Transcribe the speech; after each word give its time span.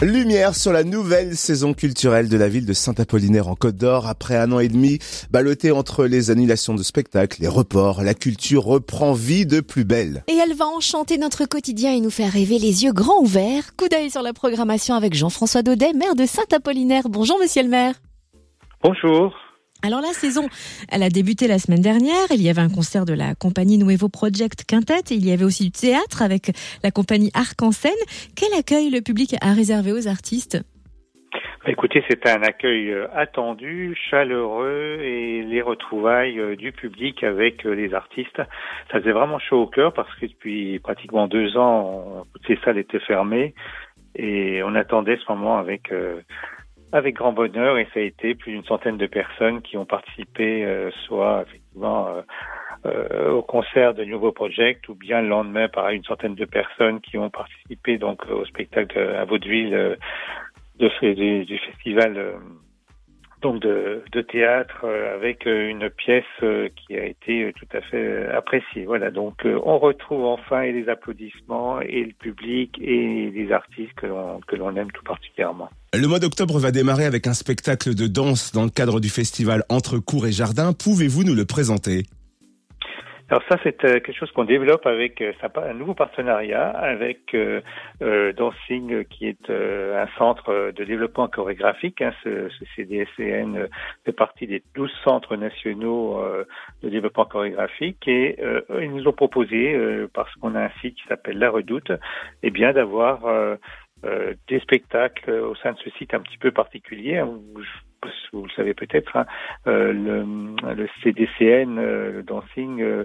Lumière 0.00 0.54
sur 0.54 0.72
la 0.72 0.84
nouvelle 0.84 1.36
saison 1.36 1.74
culturelle 1.74 2.28
de 2.28 2.36
la 2.36 2.48
ville 2.48 2.64
de 2.64 2.72
Saint-Apollinaire 2.72 3.48
en 3.48 3.56
Côte 3.56 3.74
d'Or. 3.74 4.06
Après 4.06 4.36
un 4.36 4.52
an 4.52 4.60
et 4.60 4.68
demi, 4.68 5.00
ballotté 5.32 5.72
entre 5.72 6.04
les 6.04 6.30
annulations 6.30 6.76
de 6.76 6.84
spectacles, 6.84 7.38
les 7.40 7.48
reports, 7.48 8.04
la 8.04 8.14
culture 8.14 8.62
reprend 8.62 9.12
vie 9.12 9.44
de 9.44 9.60
plus 9.60 9.84
belle. 9.84 10.22
Et 10.28 10.36
elle 10.36 10.54
va 10.54 10.66
enchanter 10.66 11.18
notre 11.18 11.46
quotidien 11.46 11.92
et 11.92 12.00
nous 12.00 12.10
faire 12.10 12.30
rêver 12.30 12.60
les 12.60 12.84
yeux 12.84 12.92
grands 12.92 13.22
ouverts. 13.22 13.74
Coup 13.76 13.88
d'œil 13.88 14.08
sur 14.08 14.22
la 14.22 14.32
programmation 14.32 14.94
avec 14.94 15.14
Jean-François 15.14 15.62
Daudet, 15.62 15.92
maire 15.94 16.14
de 16.14 16.26
Saint-Apollinaire. 16.26 17.08
Bonjour 17.08 17.36
monsieur 17.40 17.64
le 17.64 17.68
maire. 17.68 17.94
Bonjour. 18.84 19.34
Alors 19.84 20.00
la 20.00 20.08
saison, 20.08 20.48
elle 20.90 21.04
a 21.04 21.08
débuté 21.08 21.46
la 21.46 21.58
semaine 21.58 21.80
dernière. 21.80 22.26
Il 22.30 22.42
y 22.42 22.50
avait 22.50 22.60
un 22.60 22.68
concert 22.68 23.04
de 23.04 23.14
la 23.14 23.36
compagnie 23.36 23.78
Nuevo 23.78 24.08
Project 24.08 24.64
Quintet. 24.66 25.12
Et 25.12 25.14
il 25.14 25.24
y 25.24 25.32
avait 25.32 25.44
aussi 25.44 25.64
du 25.64 25.70
théâtre 25.70 26.20
avec 26.20 26.50
la 26.82 26.90
compagnie 26.90 27.30
Arc 27.32 27.62
en 27.62 27.70
scène. 27.70 27.92
Quel 28.34 28.52
accueil 28.58 28.90
le 28.90 29.00
public 29.02 29.36
a 29.40 29.52
réservé 29.52 29.92
aux 29.92 30.08
artistes 30.08 30.58
bah, 31.32 31.70
Écoutez, 31.70 32.02
c'était 32.10 32.30
un 32.30 32.42
accueil 32.42 32.90
euh, 32.90 33.06
attendu, 33.14 33.96
chaleureux 34.10 34.98
et 35.00 35.42
les 35.44 35.62
retrouvailles 35.62 36.40
euh, 36.40 36.56
du 36.56 36.72
public 36.72 37.22
avec 37.22 37.64
euh, 37.64 37.70
les 37.70 37.94
artistes. 37.94 38.42
Ça 38.90 38.98
faisait 38.98 39.12
vraiment 39.12 39.38
chaud 39.38 39.62
au 39.62 39.66
cœur 39.68 39.92
parce 39.92 40.12
que 40.16 40.26
depuis 40.26 40.80
pratiquement 40.80 41.28
deux 41.28 41.56
ans, 41.56 42.24
toutes 42.34 42.46
ces 42.48 42.58
salles 42.64 42.78
étaient 42.78 42.98
fermées 42.98 43.54
et 44.16 44.60
on 44.64 44.74
attendait 44.74 45.18
ce 45.24 45.32
moment 45.32 45.58
avec 45.58 45.92
avec 46.92 47.14
grand 47.16 47.32
bonheur, 47.32 47.78
et 47.78 47.86
ça 47.92 48.00
a 48.00 48.02
été 48.02 48.34
plus 48.34 48.52
d'une 48.52 48.64
centaine 48.64 48.96
de 48.96 49.06
personnes 49.06 49.62
qui 49.62 49.76
ont 49.76 49.84
participé, 49.84 50.64
euh, 50.64 50.90
soit 51.06 51.44
effectivement 51.46 52.08
euh, 52.08 52.22
euh, 52.86 53.30
au 53.32 53.42
concert 53.42 53.94
de 53.94 54.04
Nouveau 54.04 54.32
Project, 54.32 54.88
ou 54.88 54.94
bien 54.94 55.20
le 55.20 55.28
lendemain, 55.28 55.68
pareil, 55.68 55.98
une 55.98 56.04
centaine 56.04 56.34
de 56.34 56.44
personnes 56.44 57.00
qui 57.00 57.18
ont 57.18 57.30
participé 57.30 57.98
donc 57.98 58.24
au 58.30 58.44
spectacle 58.44 58.98
à 58.98 59.24
Vaudeville 59.24 59.96
de, 60.78 61.14
du, 61.14 61.44
du 61.44 61.58
festival 61.58 62.36
donc 63.42 63.60
de, 63.60 64.02
de 64.12 64.20
théâtre 64.20 64.84
euh, 64.84 65.14
avec 65.14 65.46
euh, 65.46 65.68
une 65.68 65.90
pièce 65.90 66.24
euh, 66.42 66.68
qui 66.76 66.96
a 66.96 67.04
été 67.04 67.52
tout 67.56 67.76
à 67.76 67.80
fait 67.82 68.26
appréciée. 68.28 68.84
Voilà, 68.84 69.10
donc 69.10 69.46
on 69.64 69.78
retrouve 69.78 70.24
enfin 70.24 70.62
et 70.62 70.72
les 70.72 70.88
applaudissements 70.88 71.80
et 71.80 72.04
le 72.04 72.12
public 72.12 72.78
et 72.80 73.30
les 73.30 73.52
artistes 73.52 73.94
que 73.96 74.06
l'on 74.06 74.40
que 74.46 74.56
l'on 74.56 74.74
aime 74.76 74.90
tout 74.92 75.04
particulièrement. 75.04 75.70
Le 75.94 76.06
mois 76.06 76.18
d'octobre 76.18 76.58
va 76.58 76.70
démarrer 76.70 77.04
avec 77.04 77.26
un 77.26 77.34
spectacle 77.34 77.94
de 77.94 78.06
danse 78.06 78.52
dans 78.52 78.64
le 78.64 78.70
cadre 78.70 79.00
du 79.00 79.08
festival 79.08 79.64
Entre 79.68 79.98
cours 79.98 80.26
et 80.26 80.32
jardin. 80.32 80.72
Pouvez-vous 80.72 81.24
nous 81.24 81.34
le 81.34 81.44
présenter? 81.44 82.04
Alors 83.30 83.42
ça, 83.50 83.58
c'est 83.62 83.84
euh, 83.84 84.00
quelque 84.00 84.14
chose 84.14 84.32
qu'on 84.32 84.44
développe 84.44 84.86
avec 84.86 85.20
euh, 85.20 85.32
un 85.56 85.74
nouveau 85.74 85.92
partenariat 85.92 86.70
avec 86.70 87.34
euh, 87.34 87.60
Dancing, 88.32 89.04
qui 89.04 89.26
est 89.26 89.50
un 89.50 90.08
centre 90.16 90.72
de 90.74 90.84
développement 90.84 91.28
chorégraphique. 91.28 92.00
Hein, 92.00 92.12
ce, 92.24 92.48
CDSCN 92.74 93.68
fait 94.04 94.12
partie 94.12 94.46
des 94.46 94.62
12 94.74 94.90
centres 95.04 95.36
nationaux 95.36 96.22
de 96.82 96.88
développement 96.88 97.24
chorégraphique 97.24 98.06
et 98.06 98.38
ils 98.80 98.92
nous 98.92 99.06
ont 99.06 99.12
proposé, 99.12 99.76
parce 100.14 100.32
qu'on 100.36 100.54
a 100.54 100.64
un 100.64 100.70
site 100.80 100.94
qui 100.96 101.06
s'appelle 101.08 101.38
La 101.38 101.50
Redoute, 101.50 101.92
eh 102.42 102.50
bien 102.50 102.72
d'avoir 102.72 103.20
des 104.02 104.60
spectacles 104.60 105.30
au 105.30 105.54
sein 105.56 105.72
de 105.72 105.78
ce 105.78 105.90
site 105.90 106.14
un 106.14 106.20
petit 106.20 106.38
peu 106.38 106.50
particulier. 106.50 107.18
Hein, 107.18 107.38
vous 108.32 108.44
le 108.44 108.50
savez 108.50 108.74
peut-être, 108.74 109.16
hein, 109.16 109.26
euh, 109.66 109.92
le, 109.92 110.88
CDCN, 111.02 111.78
euh, 111.78 112.12
le 112.12 112.22
dancing, 112.22 112.80
euh, 112.82 113.04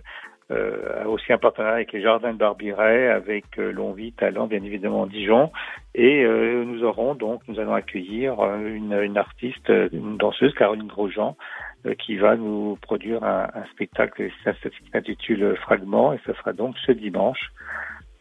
a 0.50 1.08
aussi 1.08 1.34
un 1.34 1.38
partenariat 1.38 1.76
avec 1.76 1.94
les 1.94 2.02
Jardins 2.02 2.34
de 2.34 2.38
Barbiret, 2.38 3.08
avec 3.08 3.58
Longvie, 3.58 4.14
Talent, 4.14 4.46
bien 4.48 4.62
évidemment 4.64 5.08
Dijon, 5.08 5.52
et 5.96 6.24
nous 6.24 6.84
aurons 6.84 7.16
donc, 7.16 7.42
nous 7.48 7.60
allons 7.60 7.74
accueillir 7.74 8.36
une, 8.64 8.94
une 8.94 9.18
artiste, 9.18 9.70
une 9.70 10.18
danseuse, 10.18 10.54
Caroline 10.54 10.88
Grosjean, 10.88 11.38
qui 11.98 12.18
va 12.18 12.36
nous 12.36 12.78
produire 12.82 13.24
un, 13.24 13.48
un 13.56 13.66
spectacle. 13.72 14.30
Qui 14.30 14.82
s'intitule 14.92 15.56
Fragment, 15.62 16.14
et 16.14 16.20
ce 16.26 16.34
sera 16.34 16.54
donc 16.54 16.76
ce 16.86 16.92
dimanche, 16.92 17.52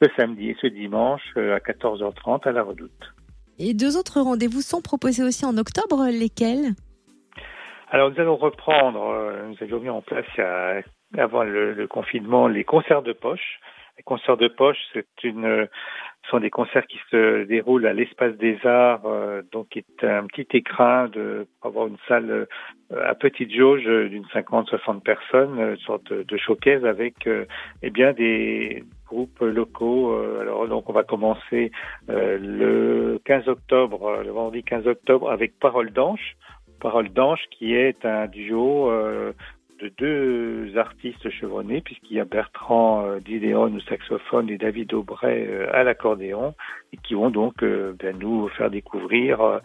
ce 0.01 0.09
samedi 0.17 0.51
et 0.51 0.57
ce 0.63 0.69
dimanche 0.69 1.37
à 1.37 1.59
14h30 1.59 2.49
à 2.49 2.53
la 2.53 2.63
Redoute. 2.63 3.13
Et 3.59 3.75
deux 3.75 3.97
autres 3.97 4.21
rendez-vous 4.21 4.63
sont 4.63 4.81
proposés 4.81 5.23
aussi 5.23 5.45
en 5.45 5.57
octobre, 5.59 6.07
lesquels? 6.09 6.75
Alors 7.93 8.11
nous 8.11 8.19
allons 8.21 8.37
reprendre, 8.37 9.03
euh, 9.11 9.49
nous 9.49 9.57
avions 9.61 9.79
mis 9.79 9.91
en 9.91 10.01
place 10.01 10.25
avant 11.19 11.45
le, 11.45 11.87
confinement 11.87 12.49
les 12.49 12.65
concerts 12.65 13.03
de 13.03 13.13
poche. 13.13 13.61
Les 13.99 14.03
concerts 14.03 14.39
de 14.39 14.49
poche, 14.49 14.79
c'est 14.95 15.25
une 15.25 15.69
sont 16.31 16.39
des 16.39 16.49
concerts 16.49 16.87
qui 16.87 16.99
se 17.11 17.45
déroulent 17.45 17.87
à 17.87 17.93
l'espace 17.93 18.35
des 18.37 18.59
arts, 18.65 19.05
euh, 19.05 19.43
donc 19.53 19.69
qui 19.69 19.81
est 19.81 20.05
un 20.05 20.25
petit 20.27 20.47
écrin 20.57 21.09
de 21.09 21.47
pour 21.61 21.69
avoir 21.69 21.87
une 21.89 21.99
salle 22.09 22.31
euh, 22.31 23.09
à 23.11 23.15
petite 23.15 23.53
jauge 23.53 23.85
d'une 23.85 24.25
50-60 24.33 25.03
personnes, 25.03 25.59
une 25.59 25.77
sorte 25.79 26.11
de 26.11 26.37
showcase 26.39 26.87
avec 26.87 27.29
eh 27.83 27.91
bien 27.91 28.15
des 28.15 28.85
groupes 29.07 29.41
locaux. 29.41 30.17
alors 30.41 30.67
donc 30.67 30.89
on 30.89 30.95
va 30.95 31.03
commencer 31.03 31.71
le 32.09 33.19
15 33.27 33.49
octobre, 33.49 34.23
le 34.25 34.31
vendredi 34.31 34.63
15 34.63 34.87
octobre 34.87 35.31
avec 35.31 35.59
Parole 35.59 35.91
d'Ange. 35.91 36.37
Parole 36.83 37.09
d'Ange 37.11 37.41
qui 37.51 37.75
est 37.75 38.05
un 38.05 38.27
duo 38.27 38.91
de 39.83 39.91
deux 39.99 40.79
artistes 40.79 41.29
chevronnés, 41.31 41.81
puisqu'il 41.81 42.17
y 42.17 42.21
a 42.21 42.25
Bertrand 42.25 43.05
euh, 43.05 43.19
Didéon 43.19 43.75
au 43.75 43.81
saxophone 43.81 44.49
et 44.49 44.57
David 44.57 44.95
Aubray 44.95 45.45
euh, 45.49 45.67
à 45.75 45.83
l'accordéon, 45.83 46.55
et 46.93 46.97
qui 46.99 47.15
vont 47.15 47.31
donc 47.31 47.63
euh, 47.63 47.93
ben, 47.99 48.17
nous 48.17 48.49
faire 48.51 48.71
découvrir 48.71 49.61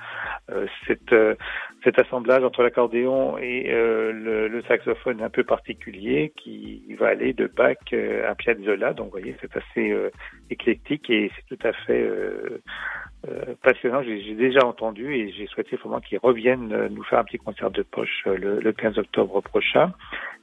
cet 0.88 2.00
assemblage 2.00 2.44
entre 2.44 2.64
l'accordéon 2.64 3.38
et 3.38 3.70
le, 3.70 4.64
saxophone 4.68 5.22
un 5.22 5.30
peu 5.30 5.44
particulier 5.44 6.34
qui 6.36 6.82
va 7.00 7.08
aller 7.08 7.34
de 7.34 7.48
Bach 7.48 7.78
à 8.28 8.36
Piazzolla. 8.36 8.94
Donc, 8.94 9.08
vous 9.08 9.12
voyez, 9.12 9.36
c'est 9.42 9.56
assez 9.56 9.94
éclectique 10.50 11.10
et 11.10 11.32
c'est 11.36 11.56
tout 11.56 11.68
à 11.68 11.74
fait 11.74 12.02
euh, 12.02 12.62
passionnant. 13.68 14.02
J'ai 14.02 14.34
déjà 14.34 14.66
entendu 14.66 15.14
et 15.14 15.34
j'ai 15.34 15.46
souhaité 15.48 15.76
vraiment 15.76 16.00
qu'ils 16.00 16.20
reviennent 16.20 16.72
euh, 16.72 16.88
nous 16.90 17.04
faire 17.04 17.20
un 17.20 17.26
petit 17.26 17.38
concert 17.38 17.70
de 17.70 17.84
poche 17.84 18.24
euh, 18.26 18.62
le, 18.64 18.72
15 18.72 18.98
octobre 18.98 19.42
prochain. 19.42 19.92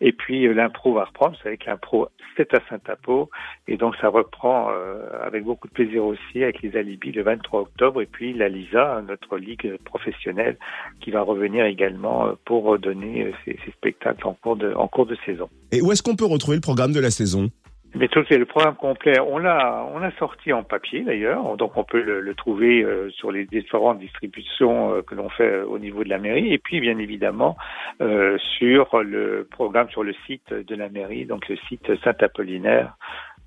Et 0.03 0.13
puis 0.13 0.53
l'impro 0.53 0.93
va 0.93 1.05
reprendre. 1.05 1.35
Vous 1.37 1.43
savez 1.43 1.57
que 1.57 1.65
l'impro 1.67 2.09
c'est 2.37 2.53
à 2.53 2.61
Saint-Apo 2.69 3.31
et 3.67 3.79
donc 3.79 3.95
ça 4.01 4.09
reprend 4.09 4.69
avec 5.23 5.45
beaucoup 5.45 5.69
de 5.69 5.73
plaisir 5.73 6.05
aussi 6.05 6.43
avec 6.43 6.63
les 6.63 6.77
alibis 6.77 7.13
le 7.13 7.23
23 7.23 7.61
octobre 7.61 8.03
et 8.03 8.07
puis 8.07 8.33
la 8.33 8.49
Lisa, 8.49 9.01
notre 9.07 9.39
ligue 9.39 9.77
professionnelle, 9.85 10.57
qui 11.01 11.13
va 11.13 11.23
revenir 11.23 11.65
également 11.65 12.33
pour 12.45 12.77
donner 12.81 13.33
ses, 13.45 13.57
spectacles 13.71 14.27
en 14.27 14.35
cours 14.35 14.57
de 15.07 15.17
saison. 15.25 15.49
Et 15.71 15.81
où 15.81 15.93
est-ce 15.93 16.03
qu'on 16.03 16.17
peut 16.17 16.27
retrouver 16.27 16.57
le 16.57 16.61
programme 16.61 16.93
de 16.93 17.01
la 17.01 17.13
saison? 17.13 17.51
Mais 17.95 18.09
tout 18.09 18.25
c'est 18.29 18.39
le 18.39 18.45
programme 18.45 18.75
complet. 18.75 19.21
On 19.21 19.39
l'a, 19.39 19.87
on 19.95 20.03
a 20.03 20.11
sorti 20.13 20.53
en 20.53 20.63
papier 20.63 21.03
d'ailleurs, 21.03 21.57
donc 21.57 21.77
on 21.77 21.85
peut 21.85 22.03
le, 22.03 22.35
trouver 22.35 22.83
euh, 22.83 23.11
sur 23.11 23.31
les 23.31 23.45
différentes 23.47 24.01
distributions 24.01 24.95
euh, 24.95 25.03
que 25.03 25.15
l'on 25.15 25.29
fait 25.29 25.45
euh, 25.45 25.67
au 25.67 25.79
niveau 25.79 26.03
de 26.03 26.09
la 26.09 26.19
mairie, 26.19 26.53
et 26.53 26.59
puis 26.59 26.81
bien 26.81 26.99
évidemment 26.99 27.57
sur 28.59 29.03
le 29.03 29.47
programme 29.51 29.89
sur 29.91 30.03
le 30.03 30.15
site 30.27 30.53
de 30.53 30.75
la 30.75 30.89
mairie, 30.89 31.27
donc 31.27 31.49
le 31.49 31.57
site 31.69 31.91
Saint-Apollinaire, 32.03 32.97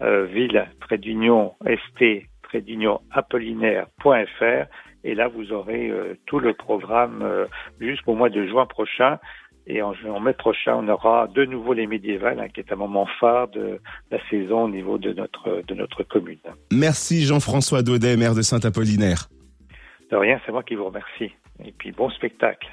ville 0.01 0.67
trait 0.79 0.97
d'union 0.97 1.53
st 1.65 2.25
trait 2.43 2.61
d'union 2.61 3.01
apollinaire.fr, 3.11 4.65
et 5.03 5.15
là 5.15 5.27
vous 5.27 5.51
aurez 5.51 5.91
tout 6.25 6.39
le 6.39 6.53
programme 6.53 7.47
jusqu'au 7.79 8.13
mois 8.13 8.29
de 8.29 8.45
juin 8.47 8.65
prochain 8.65 9.19
et 9.67 9.81
en, 9.81 9.93
mai 10.21 10.33
prochain, 10.33 10.75
on 10.75 10.87
aura 10.87 11.27
de 11.27 11.43
nouveau 11.43 11.73
les 11.73 11.87
médiévales, 11.87 12.39
hein, 12.39 12.47
qui 12.47 12.61
est 12.61 12.71
un 12.71 12.77
moment 12.77 13.05
phare 13.19 13.49
de 13.49 13.79
la 14.09 14.17
saison 14.29 14.63
au 14.63 14.69
niveau 14.69 14.97
de 14.97 15.11
notre, 15.11 15.61
de 15.67 15.75
notre 15.75 16.03
commune. 16.03 16.39
Merci 16.71 17.25
Jean-François 17.25 17.83
Daudet, 17.83 18.15
maire 18.15 18.33
de 18.33 18.41
Saint-Apollinaire. 18.41 19.27
De 20.09 20.15
rien, 20.15 20.39
c'est 20.45 20.53
moi 20.53 20.63
qui 20.63 20.75
vous 20.75 20.85
remercie. 20.85 21.33
Et 21.63 21.73
puis 21.77 21.91
bon 21.91 22.09
spectacle. 22.09 22.67